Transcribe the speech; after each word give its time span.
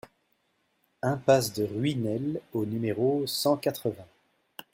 Impasse 1.03 1.53
de 1.53 1.63
Ruinel 1.63 2.41
au 2.53 2.65
numéro 2.65 3.21
cent 3.27 3.55
quatre-vingts 3.55 4.07